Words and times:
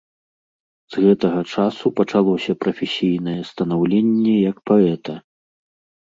З 0.93 1.01
гэтага 1.03 1.41
часу 1.53 1.91
пачалося 1.99 2.55
прафесійнае 2.65 3.35
станаўленне 3.49 4.33
як 4.51 4.57
паэта. 4.71 5.13